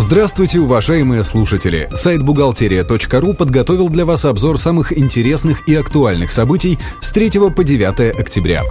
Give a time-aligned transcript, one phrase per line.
[0.00, 1.88] Здравствуйте, уважаемые слушатели!
[1.92, 8.16] Сайт бухгалтерия.ру подготовил для вас обзор самых интересных и актуальных событий с 3 по 9
[8.16, 8.62] октября.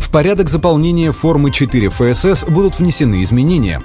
[0.00, 3.82] В порядок заполнения формы 4 ФСС будут внесены изменения.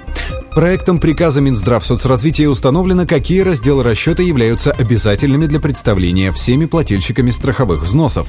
[0.54, 7.84] Проектом приказа Минздрав соцразвития установлено, какие разделы расчета являются обязательными для представления всеми плательщиками страховых
[7.84, 8.28] взносов.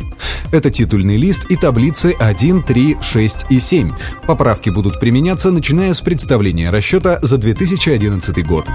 [0.53, 3.91] Это титульный лист и таблицы 1, 3, 6 и 7.
[4.25, 8.67] Поправки будут применяться, начиная с представления расчета за 2011 год.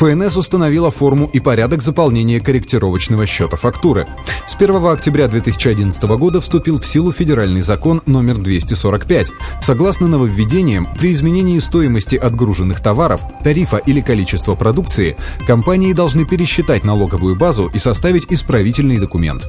[0.00, 4.06] ФНС установила форму и порядок заполнения корректировочного счета фактуры.
[4.46, 9.28] С 1 октября 2011 года вступил в силу федеральный закон номер 245.
[9.60, 17.36] Согласно нововведениям, при изменении стоимости отгруженных товаров, тарифа или количества продукции, компании должны пересчитать налоговую
[17.36, 19.46] базу и составить исправительный документ.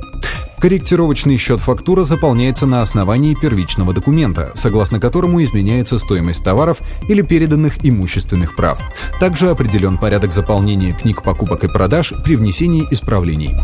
[0.61, 6.77] Корректировочный счет фактура заполняется на основании первичного документа, согласно которому изменяется стоимость товаров
[7.09, 8.79] или переданных имущественных прав.
[9.19, 13.55] Также определен порядок заполнения книг покупок и продаж при внесении исправлений.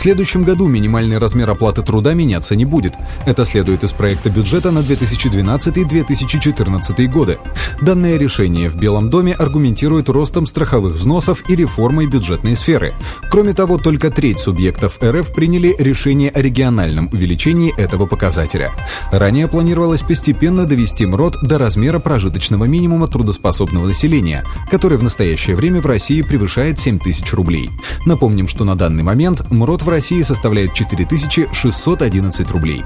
[0.00, 2.94] В следующем году минимальный размер оплаты труда меняться не будет.
[3.26, 7.38] Это следует из проекта бюджета на 2012-2014 годы.
[7.82, 12.94] Данное решение в Белом доме аргументирует ростом страховых взносов и реформой бюджетной сферы.
[13.30, 18.70] Кроме того, только треть субъектов РФ приняли решение о региональном увеличении этого показателя.
[19.12, 25.82] Ранее планировалось постепенно довести МРОД до размера прожиточного минимума трудоспособного населения, который в настоящее время
[25.82, 27.68] в России превышает 7 тысяч рублей.
[28.06, 32.84] Напомним, что на данный момент МРОД в России составляет 4611 рублей.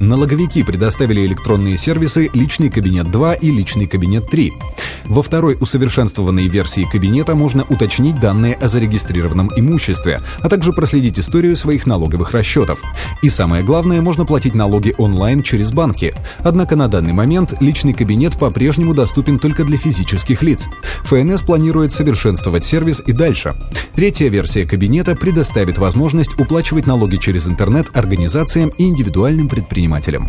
[0.00, 4.50] Налоговики предоставили электронные сервисы «Личный кабинет 2» и «Личный кабинет 3».
[5.06, 11.56] Во второй усовершенствованной версии кабинета можно уточнить данные о зарегистрированном имуществе, а также проследить историю
[11.56, 12.80] своих налоговых расчетов.
[13.22, 16.14] И самое главное, можно платить налоги онлайн через банки.
[16.38, 20.66] Однако на данный момент личный кабинет по-прежнему доступен только для физических лиц.
[21.04, 23.54] ФНС планирует совершенствовать сервис и дальше.
[23.94, 30.28] Третья версия кабинета предоставит возможность уплачивать налоги через интернет организациям и индивидуальным предпринимателям.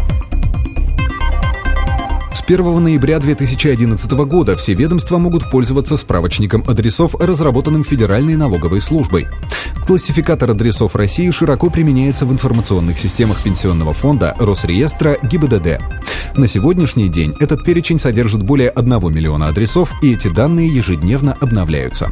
[2.45, 9.25] С 1 ноября 2011 года все ведомства могут пользоваться справочником адресов, разработанным Федеральной налоговой службой.
[9.87, 15.81] Классификатор адресов России широко применяется в информационных системах Пенсионного фонда, Росреестра, ГИБДД.
[16.37, 22.11] На сегодняшний день этот перечень содержит более 1 миллиона адресов, и эти данные ежедневно обновляются.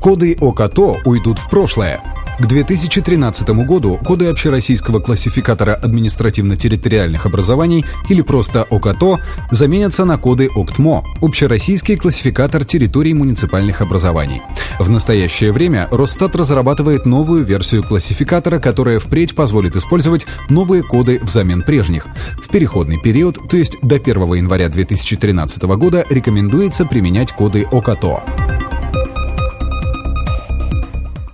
[0.00, 2.00] Коды ОКАТО уйдут в прошлое.
[2.40, 9.20] К 2013 году коды общероссийского классификатора административно-территориальных образований или просто ОКАТО
[9.50, 14.40] заменятся на коды ОКТМО– общероссийский классификатор территорий муниципальных образований.
[14.78, 21.60] В настоящее время Росстат разрабатывает новую версию классификатора, которая впредь позволит использовать новые коды взамен
[21.60, 22.06] прежних.
[22.42, 28.22] В переходный период, то есть до 1 января 2013 года, рекомендуется применять коды ОКАТО.